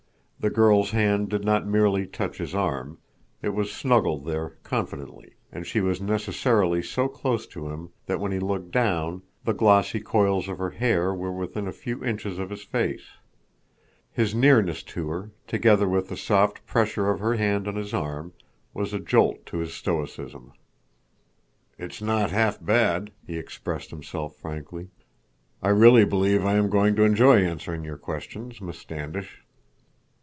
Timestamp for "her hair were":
10.57-11.31